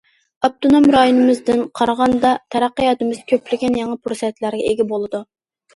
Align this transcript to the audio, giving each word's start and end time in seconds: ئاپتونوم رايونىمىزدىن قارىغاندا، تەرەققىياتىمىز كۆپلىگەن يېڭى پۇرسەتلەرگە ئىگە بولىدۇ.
ئاپتونوم 0.47 0.87
رايونىمىزدىن 0.95 1.61
قارىغاندا، 1.81 2.33
تەرەققىياتىمىز 2.57 3.21
كۆپلىگەن 3.31 3.79
يېڭى 3.83 4.03
پۇرسەتلەرگە 4.07 4.71
ئىگە 4.73 4.93
بولىدۇ. 4.95 5.27